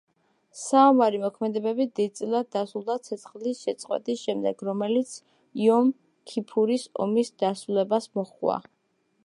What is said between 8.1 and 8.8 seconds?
მოჰყვა.